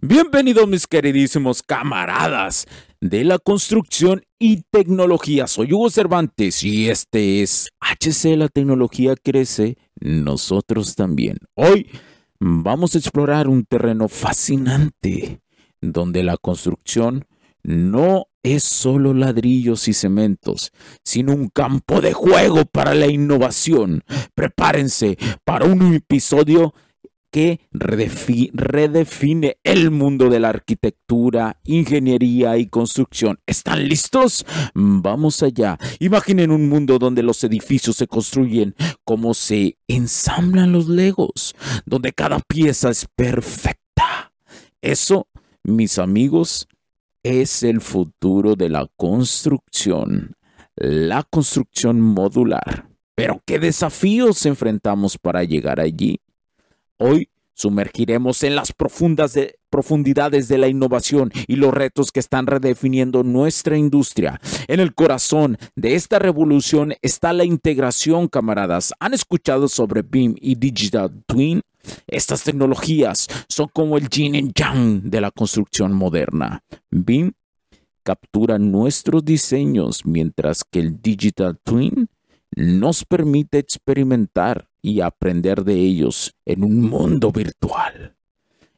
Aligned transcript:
Bienvenidos 0.00 0.68
mis 0.68 0.86
queridísimos 0.86 1.60
camaradas 1.60 2.68
de 3.00 3.24
la 3.24 3.40
construcción 3.40 4.22
y 4.38 4.62
tecnología. 4.70 5.48
Soy 5.48 5.72
Hugo 5.72 5.90
Cervantes 5.90 6.62
y 6.62 6.88
este 6.88 7.42
es 7.42 7.70
HC 7.80 8.36
La 8.36 8.48
tecnología 8.48 9.16
crece, 9.20 9.76
nosotros 9.98 10.94
también. 10.94 11.38
Hoy 11.56 11.90
vamos 12.38 12.94
a 12.94 12.98
explorar 12.98 13.48
un 13.48 13.64
terreno 13.64 14.06
fascinante 14.06 15.40
donde 15.80 16.22
la 16.22 16.36
construcción 16.36 17.24
no 17.64 18.26
es 18.44 18.62
solo 18.62 19.14
ladrillos 19.14 19.88
y 19.88 19.94
cementos, 19.94 20.70
sino 21.04 21.32
un 21.32 21.48
campo 21.48 22.00
de 22.00 22.12
juego 22.12 22.66
para 22.66 22.94
la 22.94 23.08
innovación. 23.08 24.04
Prepárense 24.36 25.18
para 25.44 25.64
un 25.66 25.92
episodio 25.92 26.72
que 27.30 27.60
redefine 27.72 29.58
el 29.62 29.90
mundo 29.90 30.28
de 30.30 30.40
la 30.40 30.48
arquitectura, 30.48 31.60
ingeniería 31.64 32.56
y 32.56 32.66
construcción. 32.66 33.38
¿Están 33.46 33.86
listos? 33.88 34.46
Vamos 34.74 35.42
allá. 35.42 35.78
Imaginen 36.00 36.50
un 36.50 36.68
mundo 36.68 36.98
donde 36.98 37.22
los 37.22 37.42
edificios 37.44 37.96
se 37.96 38.06
construyen 38.06 38.74
como 39.04 39.34
se 39.34 39.76
ensamblan 39.88 40.72
los 40.72 40.88
legos, 40.88 41.54
donde 41.84 42.12
cada 42.12 42.40
pieza 42.40 42.90
es 42.90 43.06
perfecta. 43.14 44.32
Eso, 44.80 45.28
mis 45.62 45.98
amigos, 45.98 46.68
es 47.22 47.62
el 47.62 47.80
futuro 47.80 48.56
de 48.56 48.70
la 48.70 48.88
construcción, 48.96 50.36
la 50.76 51.24
construcción 51.24 52.00
modular. 52.00 52.88
Pero 53.14 53.42
¿qué 53.44 53.58
desafíos 53.58 54.46
enfrentamos 54.46 55.18
para 55.18 55.42
llegar 55.42 55.80
allí? 55.80 56.20
Hoy 56.98 57.30
sumergiremos 57.54 58.42
en 58.42 58.56
las 58.56 58.72
profundas 58.72 59.38
profundidades 59.70 60.48
de 60.48 60.58
la 60.58 60.68
innovación 60.68 61.30
y 61.46 61.56
los 61.56 61.72
retos 61.72 62.10
que 62.10 62.20
están 62.20 62.46
redefiniendo 62.46 63.22
nuestra 63.22 63.76
industria. 63.76 64.40
En 64.66 64.80
el 64.80 64.94
corazón 64.94 65.58
de 65.76 65.94
esta 65.94 66.18
revolución 66.18 66.94
está 67.00 67.32
la 67.32 67.44
integración, 67.44 68.28
camaradas. 68.28 68.92
¿Han 68.98 69.14
escuchado 69.14 69.68
sobre 69.68 70.02
BIM 70.02 70.34
y 70.40 70.56
Digital 70.56 71.22
Twin? 71.26 71.60
Estas 72.06 72.42
tecnologías 72.42 73.28
son 73.48 73.68
como 73.72 73.96
el 73.96 74.08
yin 74.08 74.34
y 74.34 74.52
yang 74.52 75.02
de 75.08 75.20
la 75.20 75.30
construcción 75.30 75.92
moderna. 75.92 76.64
BIM 76.90 77.32
captura 78.02 78.58
nuestros 78.58 79.24
diseños 79.24 80.04
mientras 80.04 80.64
que 80.64 80.80
el 80.80 81.00
Digital 81.00 81.58
Twin 81.62 82.08
nos 82.56 83.04
permite 83.04 83.58
experimentar 83.58 84.67
y 84.82 85.00
aprender 85.00 85.64
de 85.64 85.74
ellos 85.74 86.34
en 86.44 86.64
un 86.64 86.82
mundo 86.82 87.32
virtual. 87.32 88.16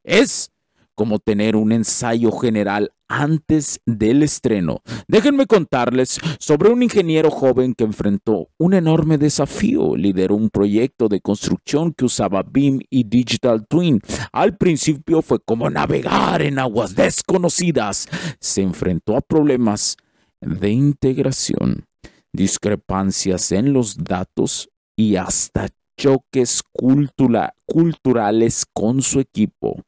Es 0.03 0.51
como 0.95 1.19
tener 1.19 1.57
un 1.57 1.73
ensayo 1.73 2.31
general 2.31 2.93
antes 3.09 3.81
del 3.87 4.23
estreno. 4.23 4.83
Déjenme 5.09 5.47
contarles 5.47 6.21
sobre 6.39 6.69
un 6.69 6.83
ingeniero 6.83 7.31
joven 7.31 7.75
que 7.75 7.85
enfrentó 7.85 8.49
un 8.59 8.75
enorme 8.75 9.17
desafío. 9.17 9.97
Lideró 9.97 10.37
un 10.37 10.51
proyecto 10.51 11.09
de 11.09 11.23
construcción 11.23 11.95
que 11.95 12.05
usaba 12.05 12.43
BIM 12.43 12.81
y 12.91 13.05
Digital 13.05 13.67
Twin. 13.67 14.03
Al 14.31 14.59
principio 14.59 15.23
fue 15.23 15.41
como 15.41 15.71
navegar 15.71 16.43
en 16.43 16.59
aguas 16.59 16.95
desconocidas. 16.95 18.07
Se 18.39 18.61
enfrentó 18.61 19.17
a 19.17 19.23
problemas 19.23 19.97
de 20.43 20.71
integración, 20.71 21.87
discrepancias 22.33 23.53
en 23.53 23.73
los 23.73 23.97
datos 23.97 24.69
y 24.97 25.17
hasta 25.17 25.69
choques 26.01 26.63
culturales 27.67 28.65
con 28.73 29.03
su 29.03 29.21
equipo, 29.21 29.85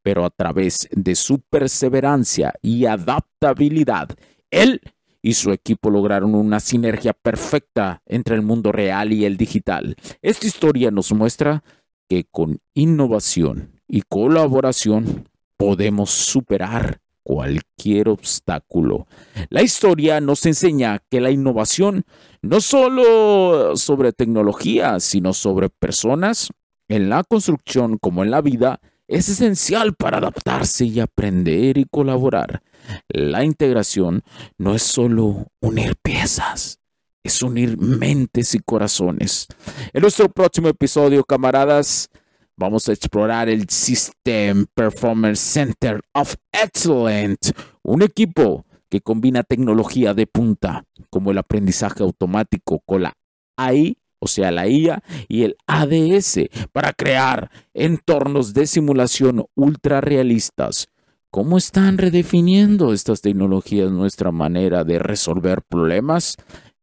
pero 0.00 0.24
a 0.24 0.30
través 0.30 0.88
de 0.92 1.16
su 1.16 1.40
perseverancia 1.40 2.54
y 2.62 2.86
adaptabilidad, 2.86 4.10
él 4.52 4.80
y 5.22 5.34
su 5.34 5.50
equipo 5.50 5.90
lograron 5.90 6.36
una 6.36 6.60
sinergia 6.60 7.12
perfecta 7.14 8.00
entre 8.06 8.36
el 8.36 8.42
mundo 8.42 8.70
real 8.70 9.12
y 9.12 9.24
el 9.24 9.36
digital. 9.36 9.96
Esta 10.22 10.46
historia 10.46 10.92
nos 10.92 11.12
muestra 11.12 11.64
que 12.08 12.22
con 12.30 12.60
innovación 12.74 13.80
y 13.88 14.02
colaboración 14.02 15.28
podemos 15.56 16.10
superar 16.10 17.00
cualquier 17.26 18.08
obstáculo. 18.08 19.08
La 19.50 19.60
historia 19.60 20.20
nos 20.20 20.46
enseña 20.46 21.02
que 21.10 21.20
la 21.20 21.32
innovación 21.32 22.04
no 22.40 22.60
solo 22.60 23.76
sobre 23.76 24.12
tecnología, 24.12 25.00
sino 25.00 25.32
sobre 25.32 25.68
personas, 25.68 26.50
en 26.86 27.08
la 27.08 27.24
construcción 27.24 27.98
como 27.98 28.22
en 28.22 28.30
la 28.30 28.42
vida, 28.42 28.78
es 29.08 29.28
esencial 29.28 29.96
para 29.96 30.18
adaptarse 30.18 30.84
y 30.84 31.00
aprender 31.00 31.78
y 31.78 31.86
colaborar. 31.90 32.62
La 33.08 33.42
integración 33.42 34.22
no 34.56 34.76
es 34.76 34.84
solo 34.84 35.48
unir 35.60 35.96
piezas, 36.00 36.78
es 37.24 37.42
unir 37.42 37.76
mentes 37.76 38.54
y 38.54 38.60
corazones. 38.60 39.48
En 39.92 40.02
nuestro 40.02 40.28
próximo 40.28 40.68
episodio, 40.68 41.24
camaradas, 41.24 42.08
vamos 42.56 42.88
a 42.88 42.92
explorar 42.92 43.48
el 43.48 43.68
System 43.68 44.66
Performance 44.74 45.40
Center 45.40 46.00
of 46.14 46.34
Excellence, 46.52 47.52
un 47.82 48.02
equipo 48.02 48.64
que 48.88 49.00
combina 49.00 49.42
tecnología 49.42 50.14
de 50.14 50.26
punta 50.26 50.84
como 51.10 51.30
el 51.30 51.38
aprendizaje 51.38 52.02
automático 52.02 52.80
con 52.86 53.02
la 53.02 53.14
AI, 53.56 53.98
o 54.18 54.26
sea, 54.26 54.50
la 54.50 54.66
IA 54.66 55.02
y 55.28 55.42
el 55.42 55.56
ADS 55.66 56.40
para 56.72 56.92
crear 56.92 57.50
entornos 57.74 58.54
de 58.54 58.66
simulación 58.66 59.44
ultra 59.54 60.00
realistas. 60.00 60.88
¿Cómo 61.30 61.58
están 61.58 61.98
redefiniendo 61.98 62.92
estas 62.92 63.20
tecnologías 63.20 63.90
nuestra 63.90 64.32
manera 64.32 64.84
de 64.84 64.98
resolver 64.98 65.62
problemas? 65.62 66.36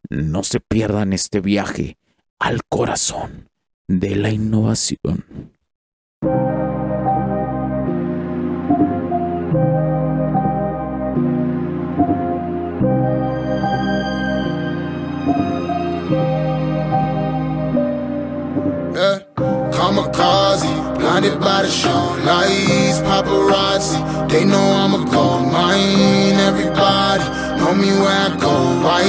No 0.09 0.43
se 0.43 0.59
pierdan 0.59 1.13
este 1.13 1.39
viaje 1.39 1.97
al 2.37 2.61
corazón 2.69 3.49
de 3.87 4.15
la 4.15 4.29
innovación. 4.29 5.53
Kamikaze, 19.93 20.97
blinded 20.97 21.39
by 21.39 21.61
the 21.61 21.69
show 21.69 22.15
lights, 22.25 22.99
paparazzi. 23.01 24.29
They 24.29 24.45
know 24.45 24.57
I'm 24.57 24.93
a 24.93 25.11
gold 25.11 25.51
mine. 25.51 26.39
Everybody 26.39 27.23
know 27.59 27.73
me 27.75 27.91
where 28.01 28.09
I 28.09 28.35
go. 28.39 28.51
Why 28.83 29.03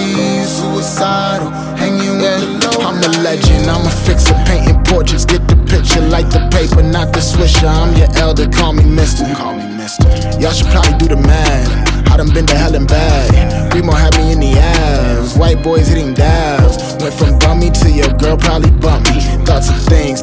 suicidal, 0.45 1.51
hanging 1.77 2.19
with 2.21 2.41
the 2.41 2.79
low. 2.79 2.87
I'm 2.87 3.03
a 3.03 3.23
legend, 3.23 3.71
I'm 3.71 3.87
a 3.87 3.91
fixer, 3.91 4.35
painting 4.47 4.83
portraits. 4.85 5.25
Get 5.25 5.47
the 5.49 5.57
picture, 5.57 6.03
like 6.03 6.29
the 6.31 6.49
paper, 6.53 6.83
not 6.83 7.13
the 7.13 7.21
swisher. 7.21 7.69
I'm 7.69 7.97
your 7.97 8.09
elder, 8.17 8.49
call 8.49 8.73
me 8.73 8.85
Mister. 8.85 9.25
Call 9.35 9.55
me 9.57 9.67
Mister. 9.77 10.09
Y'all 10.41 10.53
should 10.53 10.69
probably 10.69 10.99
do 10.99 11.09
the 11.09 11.17
math. 11.17 11.95
I 12.11 12.19
done 12.19 12.33
been 12.33 12.47
to 12.47 12.55
hell 12.57 12.75
and 12.75 12.87
back. 12.87 13.75
Remo 13.75 13.93
had 13.93 14.17
me 14.19 14.33
in 14.33 14.41
the 14.41 14.53
ass. 14.53 15.37
White 15.37 15.63
boys 15.65 15.89
hitting 15.89 16.15
dabs. 16.15 16.77
Went 17.03 17.15
from 17.15 17.39
bummy 17.41 17.71
to 17.71 17.91
your 17.91 18.13
girl 18.19 18.37
probably 18.37 18.71
bump 18.71 19.09
me. 19.09 19.21
Thoughts 19.45 19.69
of 19.69 19.77
things, 19.87 20.23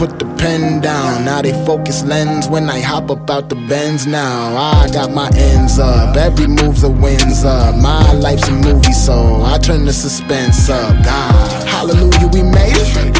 put 0.00 0.18
the 0.18 0.24
pen 0.36 0.80
down. 0.80 1.26
Now 1.26 1.42
they 1.42 1.52
focus 1.66 2.02
lens 2.04 2.48
when 2.48 2.70
I 2.70 2.80
hop 2.80 3.10
up 3.10 3.28
out 3.28 3.50
the 3.50 3.54
bends 3.68 4.06
now. 4.06 4.56
I 4.56 4.88
got 4.90 5.12
my 5.12 5.28
ends 5.36 5.78
up, 5.78 6.16
every 6.16 6.46
move's 6.46 6.84
a 6.84 6.88
wins 6.88 7.44
up. 7.44 7.74
My 7.76 8.10
life's 8.14 8.48
a 8.48 8.52
movie, 8.52 8.94
so 8.94 9.42
I 9.42 9.58
turn 9.58 9.84
the 9.84 9.92
suspense 9.92 10.70
up. 10.70 11.04
God, 11.04 11.68
hallelujah, 11.68 12.28
we 12.32 12.42
made 12.42 12.80
it. 12.96 13.19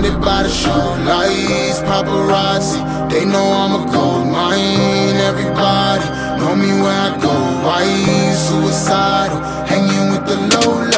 blinded 0.00 0.20
by 0.20 0.42
the 0.42 0.48
show 0.48 0.70
lights, 1.06 1.80
paparazzi. 1.80 3.10
They 3.10 3.24
know 3.24 3.42
I'm 3.42 3.74
a 3.74 3.92
gold 3.92 4.26
mine. 4.28 5.16
Everybody 5.16 6.04
know 6.38 6.54
me 6.54 6.70
where 6.82 6.92
I 6.92 7.18
go. 7.20 7.32
Why 7.66 7.84
suicidal? 8.34 9.40
Hanging 9.66 10.10
with 10.12 10.26
the 10.26 10.36
low 10.36 10.84
light. 10.84 10.97